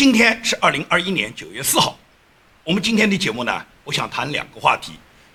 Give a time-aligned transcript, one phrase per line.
[0.00, 1.98] 今天是二零二一年九月四号，
[2.64, 4.92] 我们今天的节目呢，我想谈两个话题。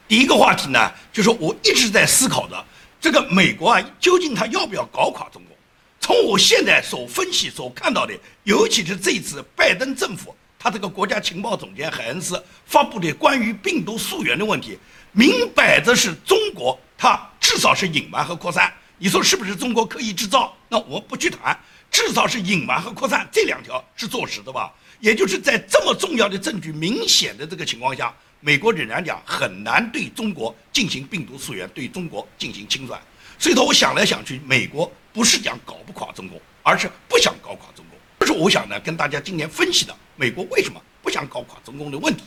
[0.08, 2.66] 第一个话题呢，就是我一直在思考的，
[3.00, 5.56] 这个美国啊，究竟他要不要搞垮中国？
[6.00, 14.80] 从我现在所分析、所看到的，尤其是这次拜登政府他这个国家情报总监海恩斯发布的关于病毒溯源的问题，
[15.12, 18.74] 明摆着是中国，他至少是隐瞒和扩散。
[18.98, 20.58] 你说是不是中国刻意制造？
[20.70, 21.56] 那我不去谈，
[21.96, 24.70] 至少是隐瞒和扩散这两条是坐实的吧？
[25.00, 33.02] 也就是在这么重要的证据明显的这个情况下，美国仍然讲很难对中国进行病毒溯源，对中国进行清算。
[33.40, 37.98] 所以说，我想来想去，美国不是讲搞不垮中国，而是不想搞垮中国。
[38.20, 42.26] 这是我想呢跟大家今天分析的美国为什么不想搞垮中共的问题。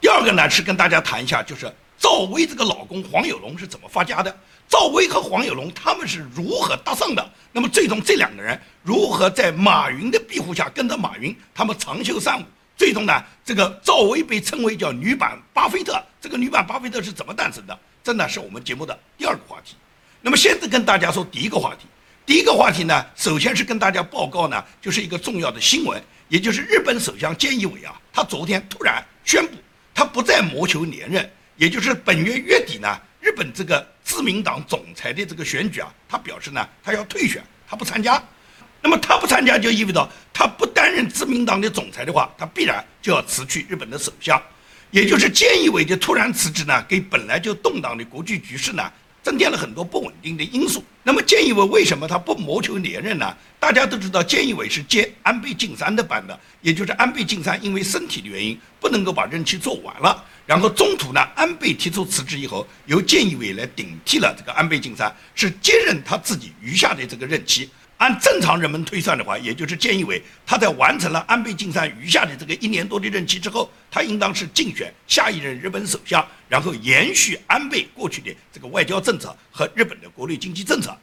[0.00, 4.36] 第二个呢是跟大家谈一下，就是赵薇这个老公黄有龙是怎么发家的。
[4.68, 7.30] 赵薇和黄有龙他们是如何搭上的？
[7.52, 12.44] 那么最终这两个人如何在马云的庇护下跟着马云，他们长袖善舞？
[12.76, 16.02] 最终呢，这个赵薇被称为叫女版巴菲特。
[16.20, 17.78] 这个女版巴菲特是怎么诞生的？
[18.02, 19.74] 这呢是我们节目的第二个话题。
[20.20, 21.86] 那么现在跟大家说第一个话题。
[22.26, 29.52] 第一个话题呢，首先是跟大家报告呢，就是一个重要的新闻，也就是日本首相菅义伟啊，他昨天突然宣布，
[29.94, 33.00] 他不再谋求连任，也就是本月月底呢。
[33.20, 38.22] 日本这个自民党总裁的这个选举啊，他表示呢，他要退选，他不参加。
[38.80, 44.40] 那么他不参加就意味着他不担任自民党的总裁的话，他必然就要辞去日本的首相。
[44.92, 48.92] 也就是菅义伟的突然辞职呢，给本来就动荡的国际局势呢。
[49.26, 50.84] 增添了很多不稳定的因素。
[51.02, 53.36] 那么，菅义伟为什么他不谋求连任呢？
[53.58, 67.68] 大家都知道，菅义伟是接安倍晋三的班的，也就是安倍晋三因为身体的原因不能够把任期做完了，然后中途呢，安倍提出辞职以后，由菅义伟来顶替了这个安倍晋三，是接任他自己余下的这个任期。
[67.98, 80.94] 按正常人们推算的话，也就是建议为他在完成了安倍晋三余下的这个一年多的任期之后，他应当是竞选下一任日本首相，然后延续安倍过去的这个外交政策和日本的国内经济政策。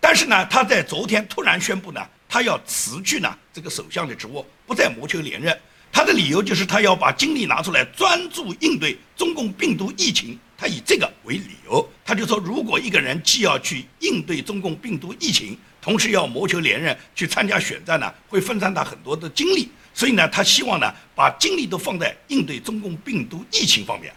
[0.00, 5.56] 但是呢，他在昨天突然宣布呢，他要辞去呢这个首相的职务，不再谋求连任。
[5.92, 10.38] 他的理由就是他要把精力拿出来专注应对中共病毒疫情。
[10.56, 19.70] 他以这个为理由，他就说，如果一个人既要去应对中共病毒疫情，同时要谋求连任去参加选战呢，会分散他很多的精力。
[19.92, 24.12] 所以呢，他希望呢，把精力都放在应对中共病毒疫情方面。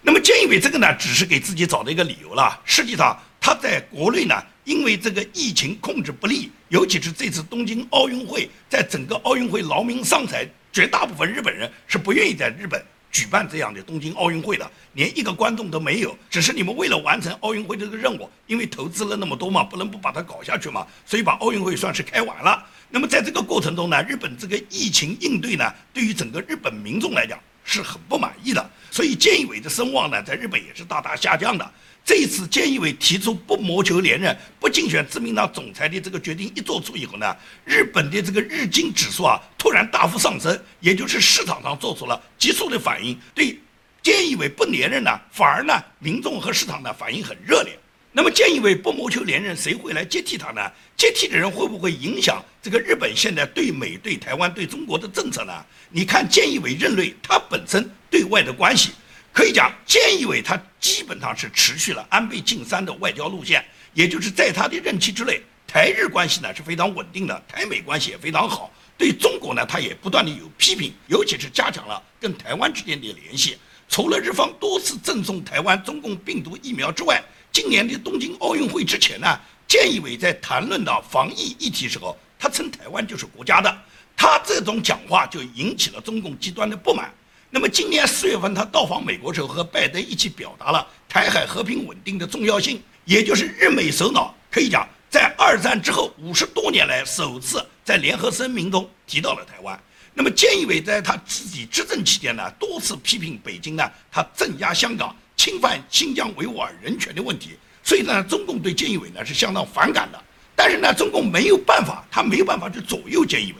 [0.00, 2.58] 那么，菅义伟这个呢，只是给自己找的一个理由了。
[2.64, 4.34] 实际上，他在国内呢，
[4.64, 12.82] 因为这个疫情控制不力，尤其是这次东京奥运会，在整个奥运会劳民伤财，绝大部分日本人是不愿意在日本。
[13.18, 22.64] 举办这样的东京奥运会的，连一个观众都没有，只是你们为了完成奥运会这个任务，因为投资了那么多嘛，不能不把它搞下去嘛，所以把奥运会算是开完了。
[22.90, 31.68] 那么在这个过程中呢，日本这个疫情应对呢，对于整个日本民众来讲是很不满意的，所以菅义伟的声望呢，在日本也是大大下降的。
[32.08, 37.36] 这一次，菅义伟提出不谋求连任、不竞选自民党总裁的这个决定一做出以后呢，
[37.66, 43.14] 日本的这个日经指数啊突然大幅上升，也就是市场上做出了急速的反应。
[43.34, 43.60] 对
[44.02, 47.78] 菅义伟不连任呢，反而呢民众和市场呢反应很热烈。
[48.10, 50.62] 那么菅义伟不谋求连任，谁会来接替他呢？
[50.96, 55.52] 接替的人会不会影响这个日本现在对美、对台湾、对中国的政策呢？
[55.90, 58.92] 你看菅义伟任内，他本身对外的关系。
[59.38, 68.68] 可以讲，菅义伟他基本上是持续了安倍晋三的外交路线，也就是在他的任期之内，台日关系呢是非常稳定的，台美关系也非常好。
[68.96, 73.56] 对中国呢，他也不断的有批评，尤其是加强了跟台湾之间的联系。
[73.88, 77.22] 除了日方多次赠送台湾中共病毒疫苗之外，
[77.52, 83.72] 今年的东京奥运会之前呢，菅义伟在谈论到防疫议题时候，他称台湾就是国家的，
[84.16, 87.14] 他这种讲话就引起了中共极端的不满。
[87.50, 99.80] 那么今年四月份，他到访美国时候，和拜登一起表达了台海和平稳定的重要性，也就是日美首脑可以讲在二战之后五十多年来首次在联合声明中提到了台湾。
[100.12, 110.22] 那么菅义伟在他自己执政期间呢，多次批评北京呢，他镇压香港、侵犯新疆维吾尔人权的问题，所以呢，中共对菅义伟呢是相当反感的。
[110.54, 113.58] 但是呢，中共没有办法，他没有办法去左右菅义伟。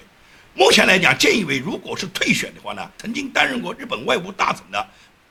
[0.58, 4.88] 目前来讲，菅义伟如果是退选的话呢，曾经担任过日本外务大臣的，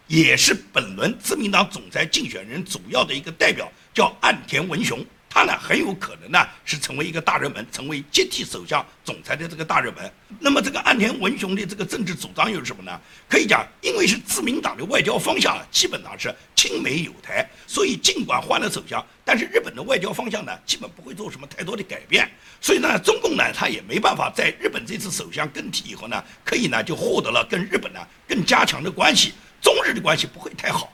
[0.08, 5.06] 也是本轮自民党总裁竞选人主要的一个代表，叫岸田文雄。
[5.38, 10.12] 他呢很有可能呢是成为一个大热门，成为接替首相总裁的这个大热门。
[10.40, 13.00] 那么这个岸田文雄的这个政治主张又是什么呢？
[13.30, 22.28] 可以讲，因为是自民党的外交方向基本上是亲美友台，所以尽管换了首相，但是日本的外交方向呢，基本不会做什么太多的改变。
[22.60, 29.34] 所以呢，中共呢，他也没办法在日本这次首相更替以后呢，可以呢就获得了跟日本呢更加强的关系。
[29.62, 30.92] 中日的关系不会太好，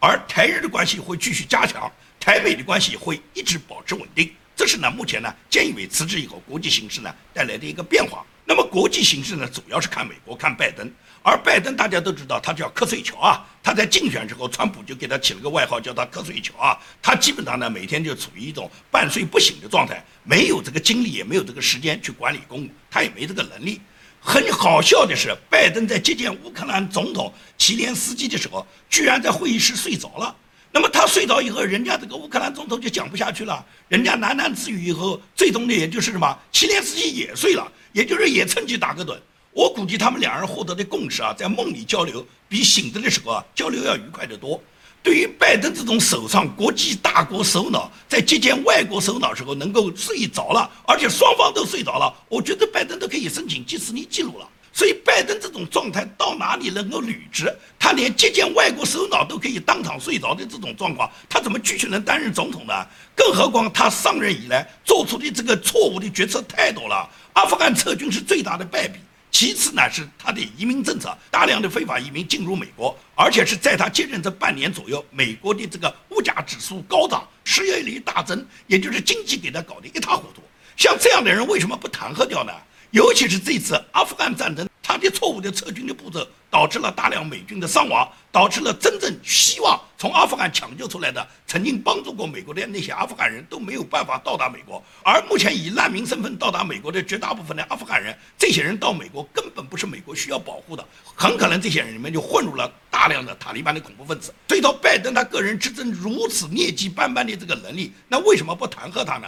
[0.00, 1.88] 而台日的关系会继续加强，
[2.24, 4.32] 台美的关系会一直保持稳定。
[4.56, 8.24] 这是呢，目前呢，菅义伟辞职以后，国际形势呢带来的一个变化。
[8.46, 10.90] 那么国际形势呢，主要是看美国，看拜登。
[11.22, 13.46] 而拜登大家都知道，他叫瞌睡桥啊。
[13.62, 16.78] 他在竞选时候，川普就给他起了个外号，叫他瞌睡桥啊。
[17.02, 23.82] 他基本上呢，每天就处于一种半睡不醒的状态，没有这个精力，也没有这个时间去管理公务，他也没这个能力。
[24.18, 30.34] 很好笑的是，拜登在接见乌克兰总统齐连斯基的时候，居然在会议室睡着了。
[30.74, 39.16] 那么他睡着以后，人家这个乌克兰总统就讲不下去了，人家喃喃自语以后，最终的也就是什么，齐连斯基也睡了，也就是也趁机打个盹。
[39.52, 44.60] 我估计他们两人获得的共识啊，在梦里交流比醒着的时候啊交流要愉快得多。
[45.00, 54.48] 对于拜登这种手上国际大国首脑，在接见外国首脑时候能够睡着了，而且双方都睡着了，我觉得拜登都可以申请吉斯尼记录了。
[54.76, 57.56] 所以，拜登这种状态到哪里能够履职？
[57.78, 62.74] 他连接见外国首脑都可以当场睡着的这种状况，他怎么继续能担任总统呢？
[63.14, 67.08] 更何况他上任以来做出的这个错误的决策太多了。
[67.34, 68.98] 阿富汗撤军是最大的败笔，
[69.30, 80.42] 其次呢是他的移民政策，大量的非法移民进入美国，而且是在他接任这半年左右，美国的这个物价指数高涨，失业率大增，也就是经济给他搞得一塌糊涂。
[80.76, 82.52] 像这样的人为什么不弹劾掉呢？
[82.94, 94.80] 尤其是这次阿富汗战争，他的错误的撤军的步骤，导致了大量美军的伤亡，导致了真正希望从阿富汗抢救出来的、曾经帮助过美国的那些阿富汗人都没有办法到达美国。
[95.02, 100.86] 而目前以难民身份到达美国的绝大部分的阿富汗人，这些人到美国根本不是美国需要保护的，
[101.16, 104.32] 很可能这些人里面就混入了大量的塔利班的恐怖分子。
[104.46, 109.26] 所以，到拜登他个人执政如此劣迹斑斑的这个能力，那为什么不弹劾他呢？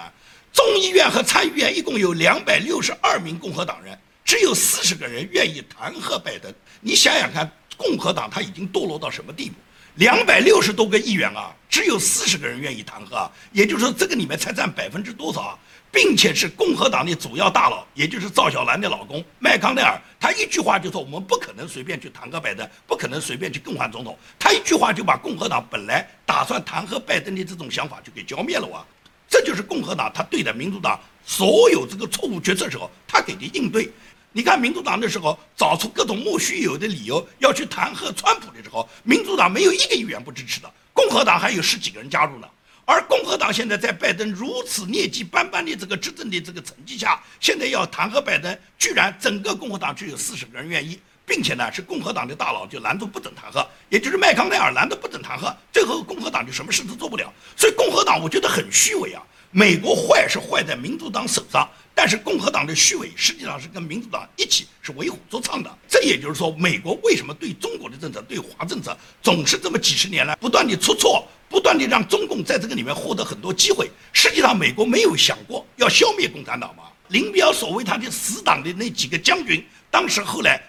[0.56, 6.50] 众议院和参议院一共有两百六十二名共和党人，只有四十个人愿意弹劾拜登。
[6.81, 9.56] 你想想看，共和党他已经堕落到什么地步？
[9.97, 15.58] 两百六十多个议员啊，只有四十个人愿意弹劾啊，也就是说，这个里面才占百分之多少啊？
[15.93, 24.19] 并且是共和党的主要大佬，也就是赵小兰的老公麦康奈尔，他一句话就说我们不可能随便去弹劾拜登，不可能随便去更换总统。
[24.38, 28.82] 他一句话就把共和党本来打算弹劾拜登的这种想法就给浇灭了哇！
[29.28, 33.90] 这就是共和党他对待民主党所有这个错误决策时候他给的应对。
[34.32, 42.46] 你看民主党的时候找出各种莫须有的理由要去弹劾川普的时候，民主党没有一个议员不支持的，共和党还有十几个人加入呢。
[42.84, 51.00] 而共和党现在在拜登如此劣迹斑斑的这个执政的这个成绩下，现在要弹劾拜登，居然整个共和党只有四十个人愿意。
[51.26, 57.31] 并且呢，是共和党的大佬就拦住不准弹劾，也就是麦康奈尔拦着不准弹劾，最后共和党就什么事都做不了。
[57.56, 59.20] 所以共和党我觉得很虚伪啊。
[59.50, 65.78] 美国坏是坏在民主党手上，但是共和党的虚伪实际上是跟民主党一起是为虎作伥的。
[65.88, 73.90] 这也就是说，美国为什么对中国的政策、对华政策总是这么几十年来不断的出错，不断的让中共在这个里面获得很多机会。
[74.12, 76.84] 实际上，美国没有想过要消灭共产党吗？
[77.08, 80.61] 林彪所谓他的死党的那几个将军，当时后来。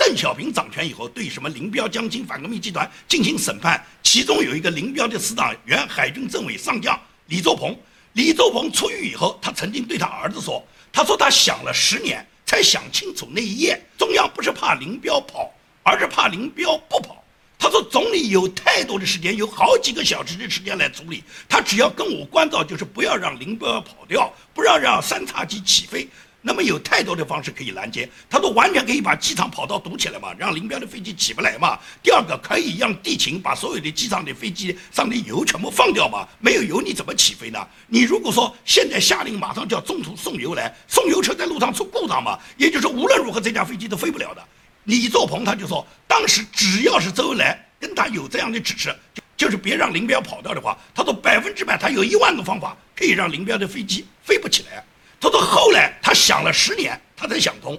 [0.00, 7.78] 邓小平掌权以后，对什么林彪、江青反革命集团进行审判，其中有一个林彪的死党，原海军政委上将李作鹏。
[8.14, 15.52] 李作鹏出狱以后，他曾经对他儿子说：“他说他想了十年，才想清楚那一夜，中央不是怕林彪跑，
[15.82, 17.22] 而是怕林彪不跑。
[17.58, 26.08] 他说总理有太多的时间，有好几个小时的时间来处理，他只要跟我关照，就是不要让林彪跑掉，不要让三叉戟起飞。”
[26.42, 31.78] 那么有太多的方式可以拦截，他说完全可以把机场跑道堵起来嘛，让林彪的飞机起不来嘛。
[32.02, 37.58] 第二个可以让地勤把所有的机场的飞机上的油全部放掉嘛，没有油你怎么起飞呢？
[37.88, 44.42] 你如果说现在下令马上就要中途送油来，送油车在路上出故障嘛，也就是说无论如何这架飞机都飞不了的。
[44.84, 48.96] 李作鹏他就说，当时只要是周恩来跟他有这样的指示，
[49.36, 54.82] 就是别让林彪跑掉的话，他说百分之百他有一万个方法可以让林彪的飞机飞不起来。
[55.20, 57.78] 他说：“后来他想了十年，他才想通，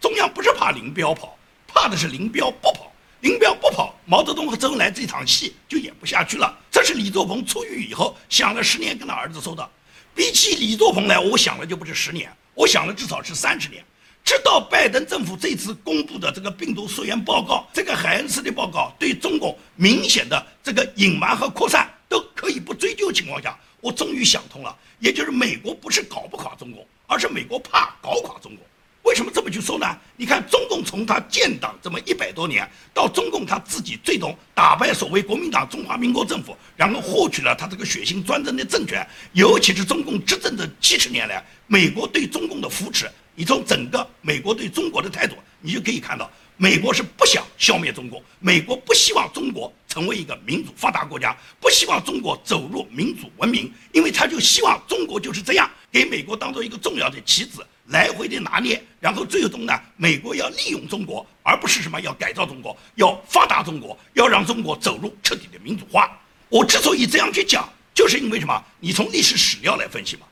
[0.00, 2.90] 中央不是怕林彪跑，怕的是林彪不跑。
[3.20, 6.56] 林彪不跑，毛泽东和周恩来这场戏就演不下去了。
[6.70, 9.70] 这是李作鹏出狱以后想了十年跟他儿子说的。
[10.14, 13.84] 比起李作鹏来，我想了就不是十年，我想了至少是三十年。
[14.24, 28.64] 直到拜登政府这次公布的这个病毒溯源报告，这个海恩斯的报告对中共明显的这个隐瞒和扩散都可以不追究情况下。”我终于想通了，也就是美国不是搞不垮中国，而是美国怕搞垮中国。
[29.04, 29.86] 为什么这么去说呢？
[30.16, 57.64] 你看，中共从他建党这么一百多年，到中共他自己最终打败所谓国民党中华民国政府，然后获取了他这个血腥专政的政权，尤其是中共执政的七十年来，美国对中共的扶持，你从整个美国对中国的态度，你就可以看到，美国是不想消灭中国，美国不希望中国成为一个民主发达国家，不希望中国走入民主文明，因为他就希望中国就是这样，给美国当做一个重要的棋子。
[57.90, 66.10] 来回的拿捏，然后最终呢，美国要利用中国，而不是什么要改造中国，要发达中国，要让中国走入彻底的民主化。
[66.50, 68.62] 我之所以这样去讲，就是因为什么？
[68.80, 70.26] 你从历史史料来分析嘛。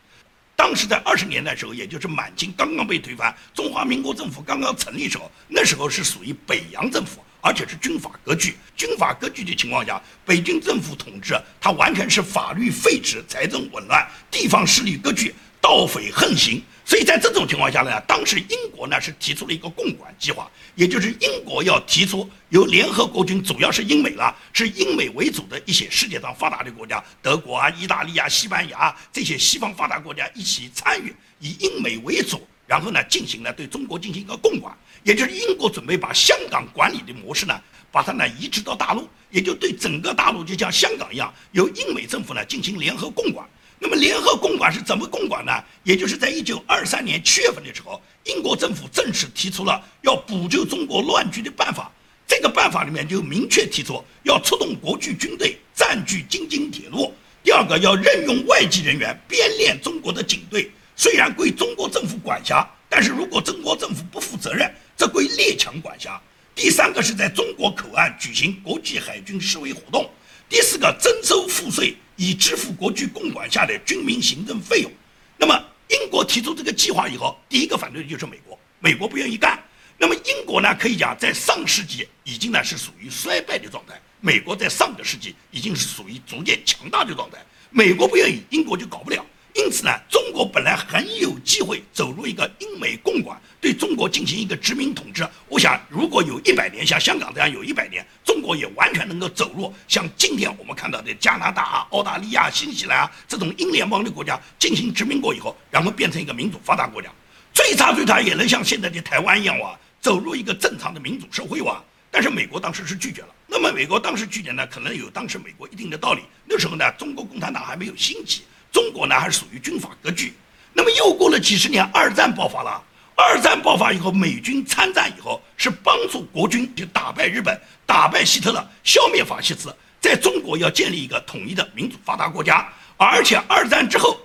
[0.57, 8.57] 当时在二十年代时候，也就是满清刚刚被推翻，中华民国政府刚刚成立时候，那时候是属于北洋政府，而且是军阀割据。
[8.75, 15.35] 军阀割据的情况下，北京政府统治，它完全是法律废止，财政紊乱，地方势力割据，
[15.67, 16.63] 盗匪横行。
[16.85, 43.45] 所以在这种情况下呢，当时英国呢是提出了一个共管计划，也就是英国要提出由联合国军，主要是英美了，是英美为主的一些世界上发达的国家，德国啊、意大利啊、西班牙这些西方发达国家一起参与，以英美为主，然后呢进行了对中国进行一个共管，也就是英国准备把香港管理的模式呢，把它呢移植到大陆，也就对整个大陆就像香港一样，由英美政府呢进行联合共管。
[43.89, 45.53] 那么联合共管是怎么共管呢？
[45.85, 51.89] 也就是在一九二三年七月份的时候，英国政府正式提出了要补救中国乱局的办法。
[52.27, 57.15] 这个办法里面就明确提出要出动国际军队占据京津铁路。
[57.45, 66.21] 第二个要任用外籍人员编练中国的警队，虽然归中国政府管辖，但是如果中国政府不负责任，这归列强管辖。
[66.57, 70.11] 第三个是在中国口岸举行国际海军示威活动。
[70.49, 71.97] 第四个征收赋税。
[72.17, 74.91] 以支付国际共管下的军民行政费用。
[75.39, 75.55] 那么，
[75.89, 79.63] 英国提出这个计划以后，第一个反对的就是美国，美国不愿意干。
[79.99, 87.39] 那么，英国呢，可以讲在上世纪已经呢是属于衰败的状态，美国在上个世纪已经是属于逐渐强大的状态。
[87.71, 89.25] 美国不愿意，英国就搞不了。
[89.57, 95.27] 因此呢，中国本来很有机会走入一个英美共管，对中国进行一个殖民统治。
[95.49, 107.11] 我想，如果有一百年，像香港这样有一百年，中国也完全能够走入像今天我们看到的加拿大啊、澳大利亚、新西兰啊这种英联邦的国家进行殖民过以后，然后变成一个民主发达国家。
[107.55, 111.83] 最差最差也能像现在的台湾一样哇，走入一个正常的民主社会哇。
[112.11, 113.29] 但是美国当时是拒绝了。
[113.47, 116.21] 那么美国当时拒绝呢，可能有当时美国一定的道理。
[116.45, 118.43] 那时候呢，中国共产党还没有兴起。
[118.77, 120.35] 中国呢还是属于军阀割据，
[120.75, 122.83] 那么又过了几十年，二战爆发了。
[123.15, 132.71] 二战爆发以后，美军参战以后，是帮助国军就打败日本，打败希特勒，消灭法西斯，在中国要建立一个统一的民主发达国家。
[132.99, 134.19] 而且二战之后，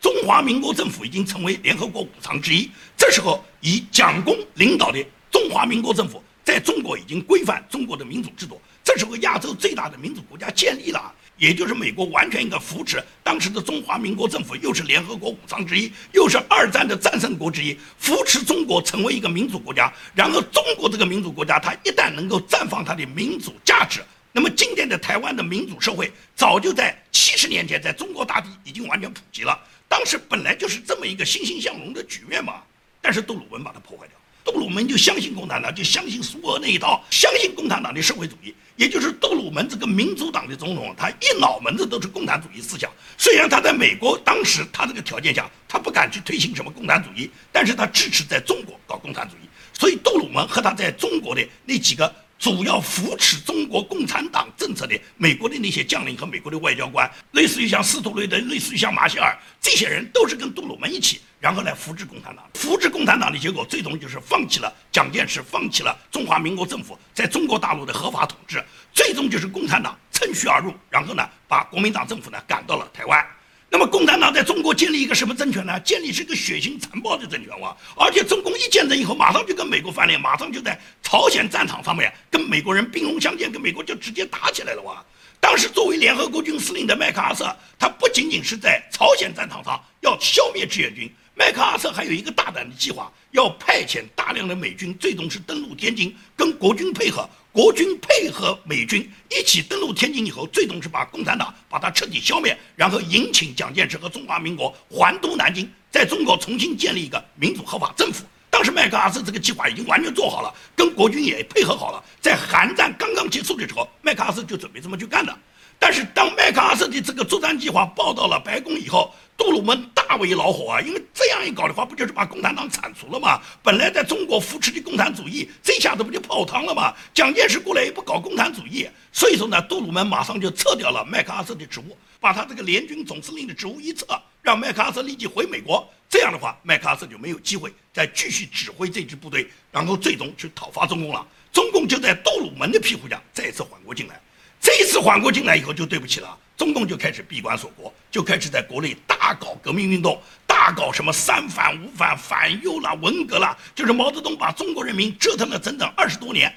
[0.00, 2.70] 中华民国政府已经成为联合国五常之一。
[2.96, 8.58] 这时候，以蒋公领导的中华民国政府在中国已经规范中国的民主制度。
[8.82, 11.12] 这时候，亚洲最大的民主国家建立了。
[11.38, 19.90] 也就是美国完全应该扶持当时的中华民国政府，又是联合国五常之一，又是二战的战胜国之一，扶持中国成为一个民主国家。
[20.14, 24.02] 然后，中国这个民主国家，它一旦能够绽放它的民主价值，
[24.32, 29.56] 那么今天的台湾的民主社会早就在七十年前在中国大地已经完全普及了。
[29.88, 32.62] 当时本来就是这么一个欣欣向荣的局面嘛，
[33.00, 34.17] 但是杜鲁门把它破坏掉。
[34.50, 38.54] 杜鲁门就相信共产党，就相信苏俄那一套，相信共产党的社会主义。
[38.76, 42.90] 也就是杜鲁门这个民主党的总统，他一脑门子都是共产主义思想。
[43.18, 49.48] 虽然他在美国当时他这个条件下，他不敢去推行什么共产主义，但是他支持在中国搞共产主义。
[49.78, 52.10] 所以杜鲁门和他在中国的那几个。
[52.38, 62.48] 主要扶持中国共产党政策的美国的那些将领和美国的外交官，类似于像斯图雷登，类似于像马歇尔，这些人都是跟杜鲁门一起，然后来扶持共产党。
[62.54, 68.64] 扶持共产党的结果，最终就是放弃了蒋介石，放弃了中华民国政府在中国大陆的合法统治，
[68.94, 73.26] 最终就是共产党趁虚而入，然后呢，把国民党政府呢赶到了台湾。
[73.70, 75.78] 那么共产党在中国建立一个什么政权呢？
[75.80, 77.76] 建立是一个血腥残暴的政权哇！
[77.96, 85.04] 而且中共一建政以后，马上就跟美国翻脸，马上就在朝鲜战场上面跟美国人兵戎相见，跟美国就直接打起来了哇！
[85.38, 91.10] 当时作为联合国军司令的麦克阿瑟，他不仅仅是在朝鲜战场上要消灭志愿军。
[91.34, 97.28] 麦克阿瑟还有一个大胆的计划，要派遣大量的美军，最终是登陆天津，跟国军配合。
[97.58, 108.24] 国军配合美军一起登陆天津以后，最终是把共产党把它彻底消灭，然后迎请蒋介石和中华民国还都南京，在中国重新建立一个民主合法政府。
[108.48, 112.00] 当时麦克阿瑟这个计划已经完全做好了，跟国军也配合好了。
[112.20, 115.36] 在韩战刚刚结束的时候，麦克阿瑟就准备这么去干的。
[115.78, 123.40] 但是当麦克阿瑟的这个作战计划报到了白宫以后，杜鲁门大为恼火啊，因为这样一搞的话，不就是把共产党铲除了吗？
[123.62, 126.92] 本来在中国扶持的共产主义，这下子不就泡汤了吗？
[127.14, 134.06] 蒋介石过来也不搞共产主义，所以说呢，杜鲁门马上就撤掉了麦克阿瑟的职务，把他这个联军总司令的职务一撤，
[134.42, 135.88] 让麦克阿瑟立即回美国。
[136.10, 141.24] 这样的话，麦克阿瑟就没有机会再继续指挥这支部队，然后最终去讨伐中共了。
[141.52, 144.20] 中共就在杜鲁门的庇护下再次缓过劲来。
[144.60, 146.36] 这一次缓过劲来以后，就对不起了。
[146.56, 156.52] 中共就开始闭关锁国，就开始在国内大搞革命运动，大搞什么三反五反、反右了、文革了，就是毛泽东把中国人民折腾了整整二十多年。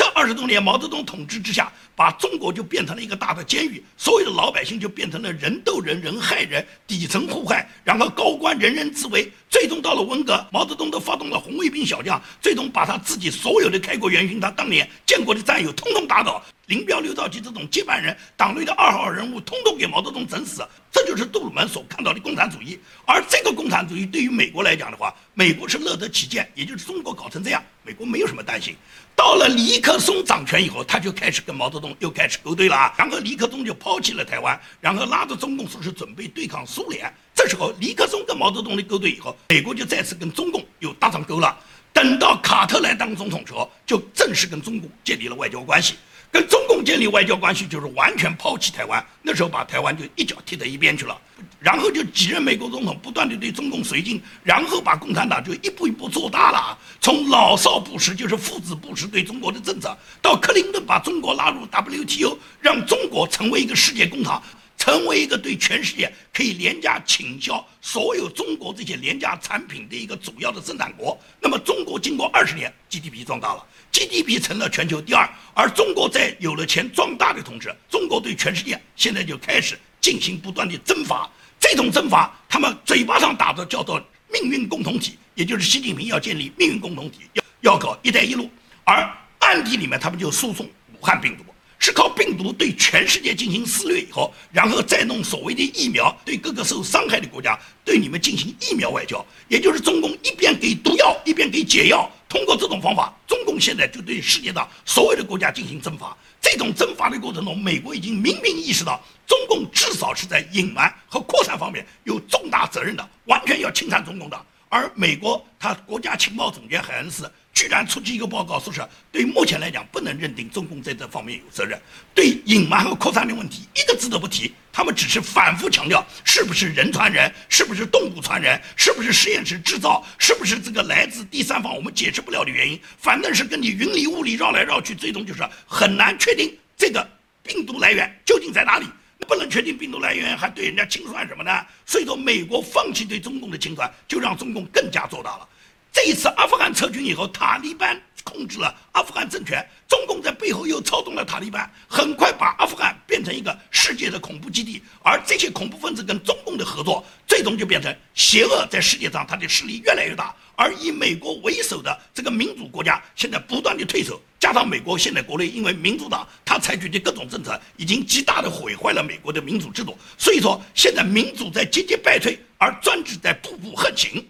[0.00, 16.42] 这二十多年，毛泽东统治之下，把中国就变成了一个大的监狱，所有的老百姓就变成了人斗人、人害人、底层互害，然后高官人人自危，最终到了文革，毛泽东都发动了红卫兵小将，最终把他自己所有的开国元勋，他当年建国的战友，通通打倒。
[16.66, 20.64] 林彪、刘少奇这种接班人，党内的二号人物，通通给毛泽东整死。
[20.92, 22.78] 这就是杜鲁门所看到的共产主义。
[23.04, 27.60] 而这个共产主义对于美国来讲的话，美国是乐得其见，也就是中国搞成这样，
[27.90, 28.76] 美国没有什么担心。
[29.16, 32.94] 到了尼克松掌权以后，他就开始跟毛泽东又开始勾兑了。
[32.96, 37.12] 然后尼克松就抛弃了台湾，然后拉着中共说是准备对抗苏联。
[37.34, 41.58] 这时候尼克松跟毛泽东的勾兑以后，美国就再次跟中共又搭上钩了。
[41.92, 45.96] 等到卡特来当总统时候，就正式跟中共建立了外交关系。
[46.30, 49.04] 跟中共建立外交关系，就是完全抛弃台湾。
[49.20, 51.20] 那时候把台湾就一脚踢到一边去了，
[51.60, 56.76] 然后就几任美国总统不断的对中共绥靖，然后把共产党就一步一步做大了。
[57.00, 64.42] 从老少布什就是父子布什对中国的政策，到克林顿把中国拉入 WTO，让中国成为一个世界工厂。
[64.76, 73.62] 成为一个对全世界可以廉价倾销所有中国这些廉价产品的一个主要的生产国，那么中国经过二十年 GDP 壮大了
[73.92, 84.02] ，GDP 成了全球第二，而中国在有了钱壮大的同时，中国对全世界现在就开始进行不断的征伐，这种征伐他们嘴巴上打的叫做
[84.32, 88.50] 命运共同体，也就是习近平要建立命运共同体，要要搞一带一路，
[88.82, 91.44] 而暗地里面他们就输送武汉病毒。
[91.82, 102.06] 是靠病毒对全世界进行肆虐以后，然后再弄所谓的疫苗，对各个受伤害的国家，对你们进行疫苗外交，也就是中共一边给毒药，一边给解药。
[102.28, 106.14] 通过这种方法，中共现在就对世界上所有的国家进行征伐。
[106.40, 114.46] 这种征伐的过程中，美国已经明明意识到，中共至少是在隐瞒和扩散方面有重大责任的，完全要清算中共的。
[114.70, 117.30] 而美国，他国家情报总监海恩斯。
[117.52, 118.80] 居然出具一个报告，说是
[119.12, 121.78] 对目前来讲不能认定中共在这方面有责任，
[122.14, 137.06] 对隐瞒和扩散的问题一个字都不提，他们只是反复强调是不是人传人，是不是动物传人，是不是实验室制造，是不是这个来自第三方我们解释不了的原因，反正是跟你云里雾里绕来绕去，最终就是很难确定这个
[137.42, 138.86] 病毒来源究竟在哪里，
[139.26, 141.50] 不能确定病毒来源还对人家清算什么呢？
[141.86, 145.48] 所以说美国放弃对中共的清算，就让中共更加做大了。
[145.92, 154.82] 这一次阿富汗撤军以后，塔利班控制了阿富汗政权，中共在背后又操纵了塔利班，很快把阿富汗变成一个世界的恐怖基地。
[155.02, 160.34] 而这些恐怖分子跟中共的合作，最终就变成邪恶在世界上它的势力越来越大。
[160.56, 169.96] 而以美国为首的这个民主国家现在不断的退守，加上美国现在国内因为民主党他采取的各种政策，已经极大的毁坏了美国的民主制度。
[170.18, 174.22] 所以说，现在民主在节节败退，而专制在步步横行。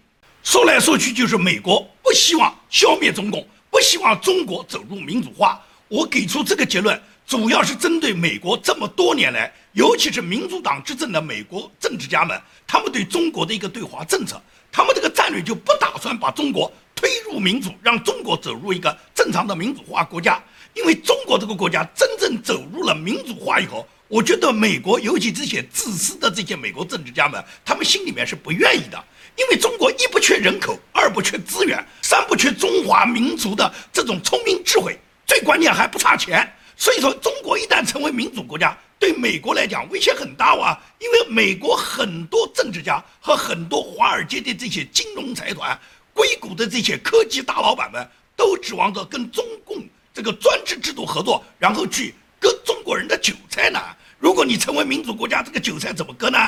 [0.43, 5.65] 说来说去就是美国不希望消灭中共，不希望中国走入民主化。
[5.89, 20.41] 我给出这个结论，主要是针对美国这么多年来，尤其是民主党执政的美国政治家们，他们对中国的一个对华政策，他们这个战略就不打算把中国推入民主，让中国走入一个正常的民主化国家。
[20.75, 29.05] 因为中国这个国家真正走入了民主化以后，我觉得美国尤其这些自私的这些美国政治家们，他们心里面是不愿意的。
[29.37, 36.51] 因为中国一不缺人口，二不缺资源，三不缺中华民族的这种聪明智慧，最关键还不差钱。
[36.77, 40.79] 所以说，中国一旦成为民主国家，对美国来讲威胁很大哇。
[40.99, 45.79] 因为美国很多政治家和很多华尔街的这些金融财团、
[46.15, 49.83] 硅谷的这些科技大老板们，都指望着跟中共
[50.15, 53.79] 这个专制制度合作，然后去割中国人的韭菜呢。
[54.19, 56.39] 如果你成为民主国家，这个韭菜怎么割呢？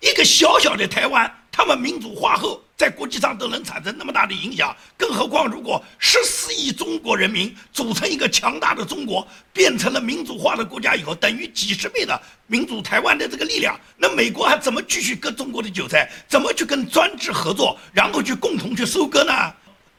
[0.00, 1.30] 一个小小的台湾。
[1.58, 16.08] 他们民主化后，在国际上都能产生那么大的影响，更何况如果十四亿中国人民组成一个强大的中国，变成了民主化的国家以后，等于几十倍的民主台湾的这个力量，那美国还怎么继续割中国的韭菜？
[16.28, 19.32] 怎么去跟专制合作，然后去共同去收割呢？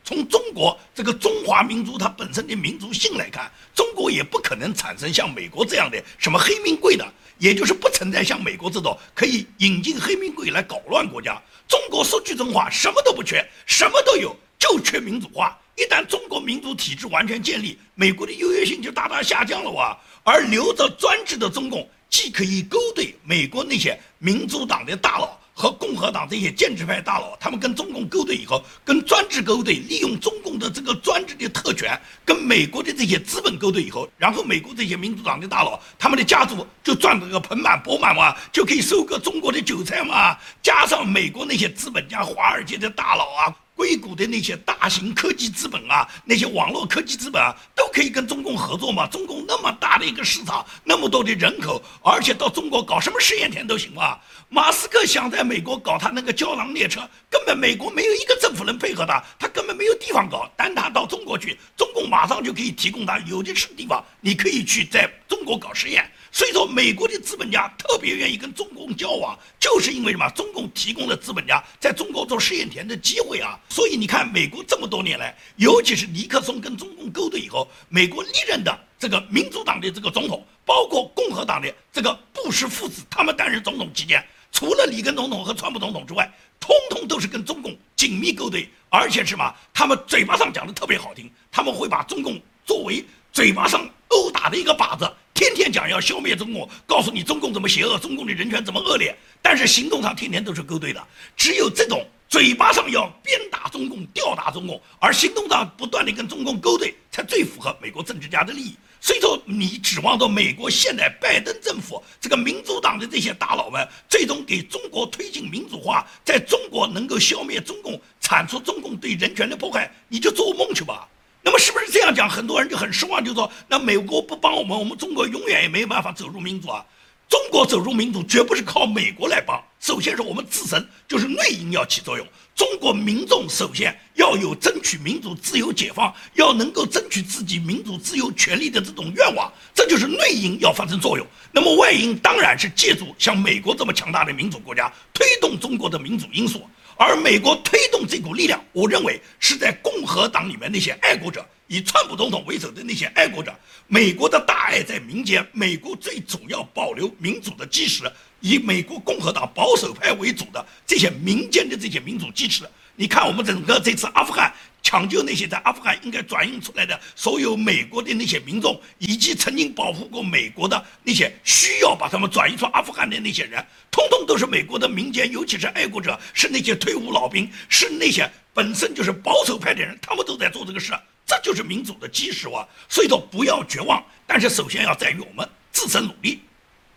[0.05, 7.05] 从中国这个中华民族它本身的民族性来看，中国也不可能产生像美国这样的什么黑名贵的。
[7.39, 11.41] 也就是不存在像美国这种可以引进黑名贵来搞乱国家。
[11.67, 15.57] 中国说句真话，什么都不缺，什么都有，就缺民主化。
[15.75, 19.97] 一旦中国民主体制完全建立，美国的优越性就大大下降了哇！
[20.23, 25.39] 而留着专制的中共，既可以勾兑美国那些民主党的大佬。
[25.59, 40.37] 和共和党这些建制派大佬，他们跟中共勾兑以后，跟专制勾兑，利用中共的这个专制的特权，跟美国的这些资本勾兑以后，然后美国这些民主党的大佬，他们的家族就赚得个盆满钵满嘛，就可以收割中国的韭菜嘛。
[40.63, 43.53] 加上美国那些资本家、华尔街的大佬啊。
[43.75, 47.55] 硅谷的那些大型科技资本啊，那些网络科技资本啊，
[47.99, 49.05] 可以跟中共合作吗。
[49.07, 54.17] 中共那么大的一个市场，那么多的人口，而且到中国搞什么试验田都行嘛。
[54.47, 60.49] 马斯克想在美国搞他那个胶囊列车，根本美国没有一个政府能配合他，他根本没有地方搞。
[60.55, 66.09] 但他到中国去，中共马上就可以提供他有的是地方，你可以去在中国搞实验。
[66.31, 70.29] 所以说，美国的资本家特别愿意跟中共交往，就是因为什么？
[70.31, 73.59] 中共提供了资本家在中国做试验田的机会啊！
[73.67, 89.51] 所以你看，美国这么多年来，尤其是尼克松跟中共勾兑以后，美国历任的这个民主党的这个总统，包括共和党的这个布什父子，他们担任总统期间，除了里根总统和川普总统之外，通通都是跟中共紧密勾兑，而且什么？
[89.73, 95.11] 他们嘴巴上讲的特别好听，他们会把中共作为嘴巴上殴打的一个靶子。
[95.39, 101.01] 天天讲要消灭中共，告诉你中共怎么邪恶，中共的人权怎么恶劣，但是行动上天天都是勾兑的。
[101.37, 108.75] 只有这种嘴巴上要鞭打中共、吊打中共，而行动上不断的跟中共勾兑，才最符合美国政治家的利益。
[108.99, 121.07] 所以说，你指望着美国现在拜登政府这个民主党的这些大佬们，最终给中国推进民主化，在中国能够消灭中共、铲除中共对人权的迫害，你就做梦去吧。
[121.49, 122.29] 那么是不是这样讲？
[122.29, 126.85] 很多人就很失望，就说那美国不帮我们，我们中国永远也没有办法走入民主啊！
[127.27, 132.27] 中国走入民主绝不是靠美国来帮，首先是我们自身就是内因要起作用。
[132.53, 141.25] 中国民众首先要有争取民主自由解放，要能够争取自己民主自由权利的这种愿望，这就是内因要发生作用。
[141.51, 146.61] 那么外因当然是借助像美国这么强大的民主国家推动中国的民主因素。
[147.01, 153.55] 而美国推动这股力量，我认为是在共和党里面那些爱国者，以川普总统为首的那些爱国者。
[153.87, 158.03] 美国的大爱在民间，美国最主要保留民主的基石，
[158.41, 162.69] 以美国共和党保守派为主的这些民间的这些民主基石。
[162.97, 164.53] 你看，我们整个这次阿富汗。
[164.81, 180.93] 抢救那些在阿富汗应该转运出来的所有美国的那些民众，以及曾经保护过美国的那些需要把他们转移出阿富汗的那些人，通通都是美国的民间，尤其是爱国者，是那些退伍老兵，是那些本身就是保守派的人，他们都在做这个事，
[181.25, 182.65] 这就是民主的基石啊！
[182.87, 186.41] 所以说不要绝望，但是首先要在于我们自身努力。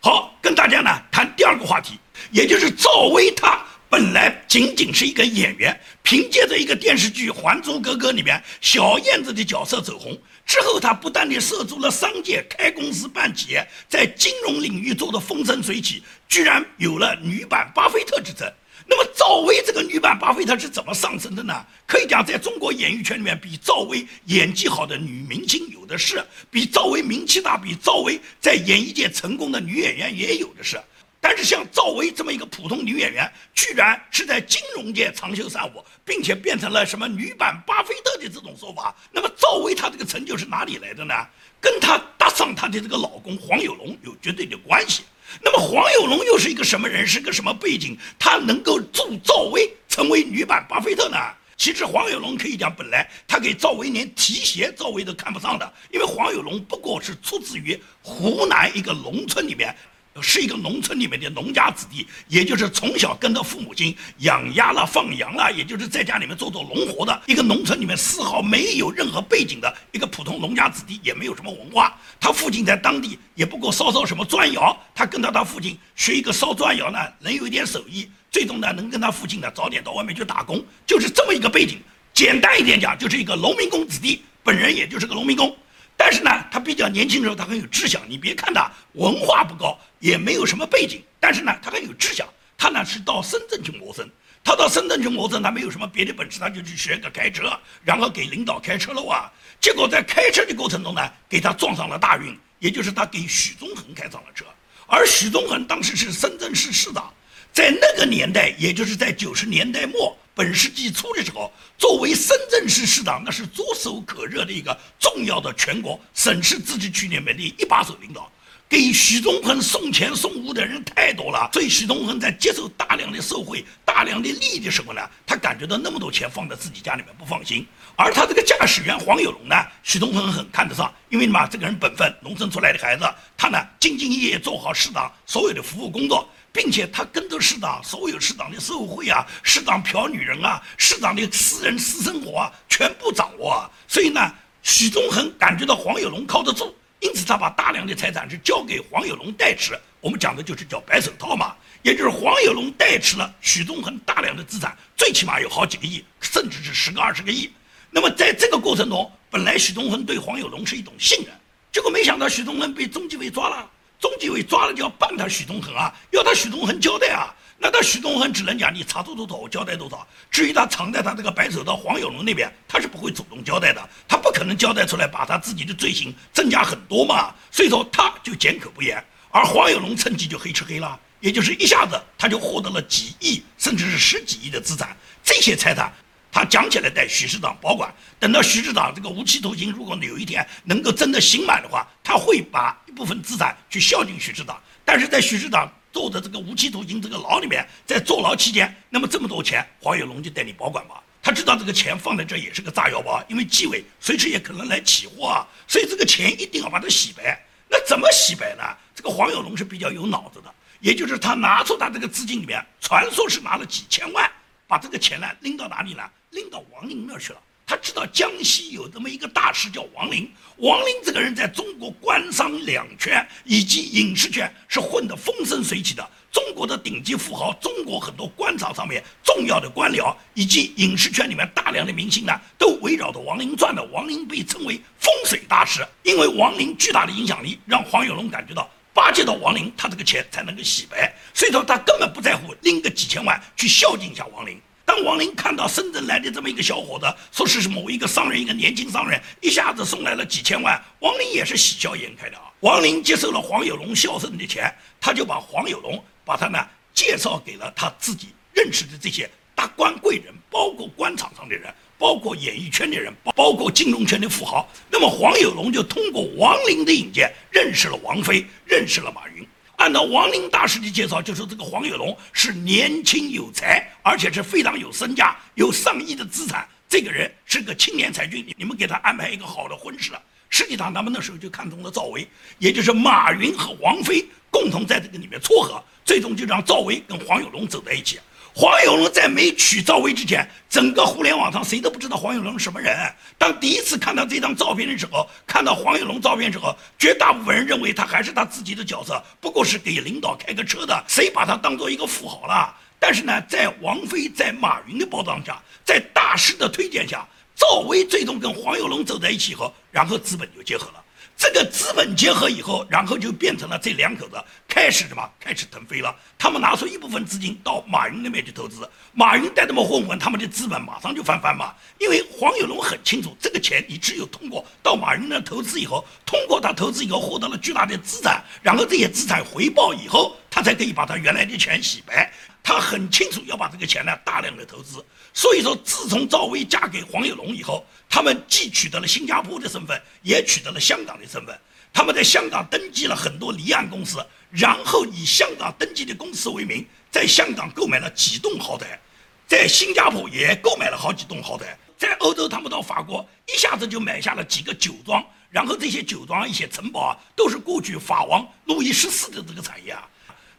[0.01, 1.99] 好，跟大家呢谈第二个话题，
[2.31, 3.65] 也就是赵薇她。
[3.93, 18.51] 本来仅仅是一个演员，凭借着一个电视剧《还珠格格》里面小燕子的角色走红之后，她不断地涉足了商界，开公司办企业，在金融领域做得风生水起，居然有了女版巴菲特之称。
[18.87, 21.63] 那么赵薇这个女版巴菲特是怎么上升的呢？
[21.87, 30.81] 可以讲，在中国演艺圈里面，比赵薇演技好的女明星有的是，比赵薇名气大、比赵薇在演艺界成功的女演员也有的是。
[31.25, 38.93] 但是像赵薇这么一个普通女演员，居然是在金融界长袖善舞，并且变成了什么女版巴菲特的这种说法。
[39.13, 41.15] 那么赵薇她这个成就是哪里来的呢？
[41.61, 45.05] 跟她搭上她的这个老公黄有龙有绝对的关系。
[45.41, 47.07] 那么黄有龙又是一个什么人？
[47.07, 47.97] 是个什么背景？
[48.19, 51.17] 他能够助赵薇成为女版巴菲特呢？
[51.57, 59.73] 其实黄有龙可以讲，本来他给赵薇连提鞋赵薇都看不上的，因为黄有龙不过是出自于湖南一个农村里面。
[60.21, 71.97] 是一个农村里面的农家子弟，也就是从小跟着父母亲养鸭了、放羊了，也就是在家里面做做农活的一个农村里面丝毫没有任何背景的一个普通农家子弟，也没有什么文化。
[72.21, 81.79] 他父亲在当地也不过烧烧什么砖窑，他跟着他父亲学一个烧砖窑呢，能有一点手艺，最终呢能跟他父亲呢早点到外面去打工，就是这么一个背景。
[82.13, 85.57] 简单一点讲，就是一个农民工子弟，本人也就是个农民工。
[86.05, 88.03] 但是呢，他比较年轻的时候，他很有志向。
[88.09, 92.27] 你别看他文化不高，也没有什么背景，但是呢，他很有志向。
[92.59, 94.05] 他呢是到深圳去谋生。
[94.43, 99.31] 他到深圳去谋生，他没有什么别的本事，他就去学个开车，然后给领导开车了啊。
[99.61, 104.45] 结果在开车的过程中呢，给他撞上了大运，也就是他给许宗衡开上了车。
[104.89, 107.15] 而许宗衡当时是深圳市市长，
[107.53, 110.19] 在那个年代，也就是在九十年代末。
[110.35, 118.31] 本世纪初的时候，作为深圳市市长，那是唾手可热的一个重要的全国省市自治区里面的一把手领导。
[118.67, 127.67] 给许宗衡送钱送物的人太多了，所以许宗衡在接受大量的受贿、大量的利益的时候呢，他感觉到那么多钱放在自己家里面不放心。
[127.97, 133.05] 而他这个驾驶员黄有龙呢，许宗衡很看得上，因为嘛，这个人本分，农村出来的孩子，
[133.37, 143.69] 他呢兢兢业业做好市长所有的服务工作，并且他跟着市长所有市长的受贿啊，市长嫖女人啊，市长的私人私生活啊，全部掌握。
[143.89, 144.21] 所以呢，
[144.63, 149.79] 许宗衡感觉到黄有龙靠得住，因此他把大量的财产是交给黄有龙代持。
[150.01, 157.51] 我们讲的就是叫白手套嘛，也就是黄有龙代持了许宗衡大量的资产，最起码有好几个亿，甚至是十个二十个亿。
[157.91, 161.29] 那么在这个过程中，本来许宗衡对黄有龙是一种信任，
[161.71, 163.71] 结果没想到许宗衡被中纪委抓了，
[164.03, 185.93] 中纪委抓了就要办他许宗衡啊，要他许宗衡交代啊，那他许宗衡只能讲你查出多少我交代多少，至于他藏在他这个白手套黄有龙那边，他是不会主动交代的，他不可能交代出来把他自己的罪行增加很多嘛，所以说他就缄口不言，而黄有龙趁机就黑吃黑了，也就是一下子他就获得了几亿甚至是十几亿的资产，这些财产。
[186.33, 194.59] 他讲起来带许市长保管，等到许市长这个无期徒刑如果有一天能够真的刑满的话，他会把一部分资产去孝敬许市长。
[194.85, 201.03] 但是在许市长坐的这个无期徒刑这个牢里面，在坐牢期间，那么这么多钱，黄有龙就带你保管吧。
[201.23, 207.39] 他知道这个钱放在这也是个炸药包，因为纪委随时也可能来起货啊，所以这个钱一定要把它洗白。
[207.69, 208.63] 那怎么洗白呢？
[208.95, 214.29] 这个黄有龙是比较有脑子的，也就是他拿出他这个资金里面，传说是拿了几千万，
[214.73, 216.03] 把这个钱呢拎到哪里呢？
[216.31, 217.39] 拎到王林那儿去了。
[217.67, 226.11] 他知道江西有这么一个大师叫王林，王林这个人在中国官商两圈以及影视圈是混得风生水起的。
[226.33, 233.85] 中国的顶级富豪，中国很多官场上面重要的官僚，以及影视圈里面大量的明星呢，都围绕着王林转的。
[233.93, 241.15] 王林被称为风水大师，因为王林巨大的影响力，让黄有龙感觉到巴结到王林，他这个钱才能够洗白。
[241.33, 244.61] 所以说他根本不在乎拎个几千万去孝敬一下王林。
[244.85, 252.51] 当王林看到深圳来的这么一个小伙子，说是某一个商人，一个年轻商人，一下子送来了几千万，王林也是喜笑颜开的啊。
[252.61, 256.59] 王林接受了黄有龙孝顺的钱，他就把黄有龙把他呢
[256.93, 264.69] 介绍给了他自己认识的这些达官贵人，包括官场上的人，包括演艺圈的人，包括金融圈的富豪。
[264.91, 269.47] 那么黄有龙就通过王林的引荐，认识了王菲，认识了马云。
[269.77, 276.67] 按照王林大师的介绍，就说这个黄有龙是年轻有才，而且是非常有身价，有上亿的资产。
[276.89, 280.11] 这个人是个青年才俊，你们给他安排一个好的婚事。
[280.51, 282.27] 实际上，他们那时候就看中了赵薇，
[282.59, 288.19] 也就是马云和王菲共同在这个里面撮合，最终就让赵薇跟黄有龙走在一起。
[288.55, 292.95] 黄有龙在没娶赵薇之前，整个互联网上谁都不知道黄有龙是什么人。
[293.39, 302.75] 当第一次看到这张照片的时候，看到黄有龙照片的时候，绝大部分人认为他还是他自己的角色，不过是给领导开个车的，谁把他当做一个富豪了？
[302.99, 311.02] 但是呢，在王菲、在马云的包装下，在大师的推荐下，赵薇最终跟黄有龙走在一起后，然后资本就结合了。
[311.43, 315.29] 这个资本结合以后，然后就变成了这两口子开始什么？
[315.41, 316.15] 开始腾飞了。
[316.39, 321.75] 他们拿出一部分资金到马云那边去投资，马云带他们混混，他们的资本马上就翻番嘛。
[321.99, 332.33] 因为黄有龙很清楚，这个钱你只有通过到马云那投资以后，通过他投资以后获得了巨大的资产，然后这些资产回报以后，他才可以把他原来的钱洗白。
[332.63, 335.05] 他很清楚要把这个钱呢大量的投资。
[335.35, 341.59] 所以说，自从赵薇嫁给黄有龙以后，他们既取得了新加坡的身份，也取得了香港的身份。
[341.93, 349.01] 他们在香港登记了很多离岸公司，然后以香港登记的公司为名，在香港购买了几栋豪宅，
[349.47, 351.79] 在新加坡也购买了好几栋豪宅。
[351.99, 360.09] 在欧洲，他们到法国一下子就买下了几个酒庄，然后这些酒庄、一些城堡啊，都是过去法王路易十四的这个产业啊。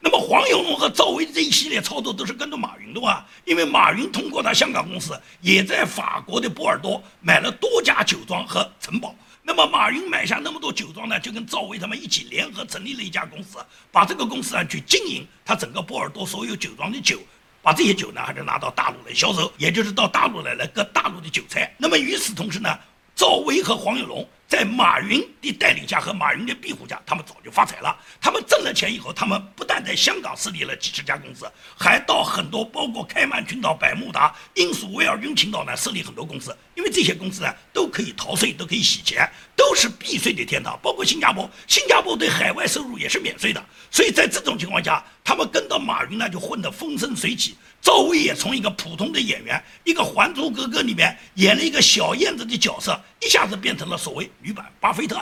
[0.05, 3.25] 那么黄有龙和赵薇这一系列操作都是跟着马云的啊？
[3.45, 9.15] 因为马云通过他香港公司，也在法国的波尔多买了多家酒庄和城堡。
[9.41, 13.59] 那么马云买下那么多酒庄呢，就跟赵薇他们一起联合成立了一家公司，
[13.93, 17.17] 把这个公司啊去经营他整个波尔多所有酒庄的酒，
[17.61, 21.73] 把这些酒呢还是拿到大陆来销售，也就是到大陆来来割大陆的韭菜。
[21.77, 22.77] 那么与此同时呢，
[23.15, 24.27] 赵薇和黄有龙。
[24.45, 27.97] 在马云的带领下和马云的庇护下，他们早就发财了。
[28.21, 36.55] 他们挣了钱以后，他们不但在香港设立了几十家公司，还到很多包括开曼群岛、百慕达、英属维尔军群岛呢设立很多公司。
[36.75, 39.27] 因为这些公司呢都可以逃税，都可以洗钱，
[39.75, 40.79] 是避税的天堂。
[40.81, 43.63] 包括新加坡，新加坡对海外收入也是免税的。
[43.91, 47.55] 所以在这种情况下，他们跟到马云呢就混得风生水起。
[47.81, 55.21] 赵薇也从一个普通的演员，一个《还珠格格》里面演了一个小燕子的角色，一下子变成了所谓女版巴菲特，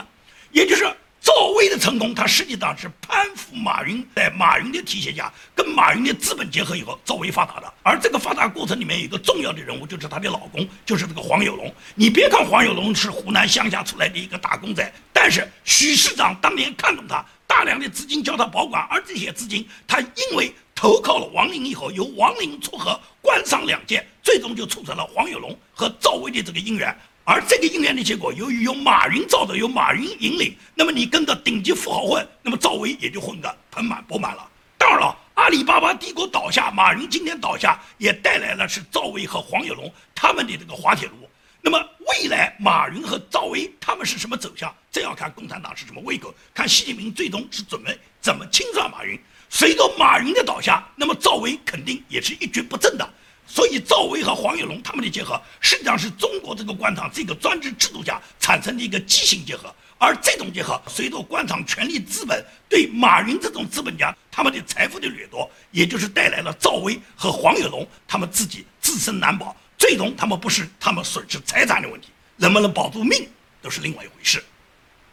[0.52, 0.84] 也就是
[1.22, 7.72] 赵薇的成功，他实际上是攀附马云，在马云的提携下，跟马云的资本结合以后，赵薇发达的。
[7.84, 11.72] 而这个发达过程里面有一个重要的人物，就是她的老公，就是这个黄有龙。
[11.94, 26.92] 你别看黄有龙是湖南乡下出来的一个打工仔，但是许市长当年看中他，大量的资金叫他保管，而这些资金他因为投靠了王林以后，由王林撮合官商两界，最终就促成了黄有龙和赵薇的这个姻缘。
[27.24, 34.44] 而这个姻缘的结果，由于有马云罩着，有马云引领，那么你跟着顶级富豪混，那么赵薇也就混得盆满钵满了。
[34.76, 41.14] 当然了，阿里巴巴帝国倒下，马云今天倒下，也带来了是赵薇和黄有龙他们的这个滑铁卢。
[41.60, 44.74] 那么未来马云和赵薇他们是什么走向？
[44.90, 49.16] 这要看共产党是什么胃口，看习近平最终是准备怎么清算马云。
[49.48, 53.08] 随着马云的倒下，那么赵薇肯定也是一蹶不振的。
[53.46, 59.74] 所以赵薇和黄有龙他们的结合，实际上是中国这个官场这个专制制度下产生的一个畸形结合。
[59.98, 69.54] 而这种结合，随着官场权力资本对马云这种资本家他们的财富的掠夺，也就是带来了赵薇和黄有龙他们自己自身难保。
[69.78, 73.28] 最终，他们不是他们损失财产的问题，能不能保住命
[73.60, 74.42] 都是另外一回事。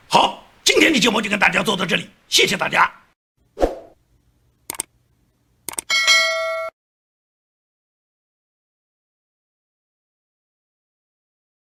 [0.08, 2.99] 好，今天的节目就跟大家做到这里，谢谢大家。